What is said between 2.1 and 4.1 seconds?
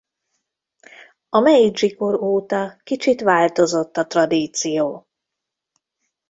óta kicsit változott a